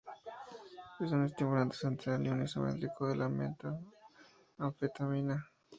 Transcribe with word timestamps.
Es 0.99 1.11
un 1.11 1.25
estimulante 1.25 1.77
central 1.77 2.25
y 2.25 2.29
un 2.31 2.41
isómero 2.41 2.73
de 3.09 3.15
la 3.15 3.29
meta-anfetamina. 3.29 5.47